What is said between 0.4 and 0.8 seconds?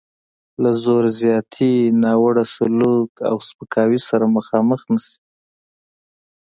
له